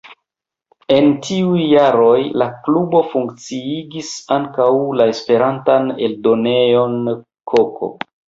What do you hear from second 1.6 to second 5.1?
jaroj la klubo funkciigis ankaŭ la